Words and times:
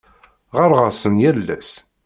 Ɣɣareɣ-asen 0.57 1.13
yal 1.23 1.39
ass. 1.57 1.71